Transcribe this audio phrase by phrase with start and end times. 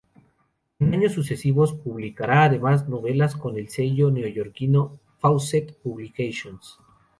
[0.79, 6.79] En años sucesivos publicará además novelas con el sello neoyorquino Fawcett Publications.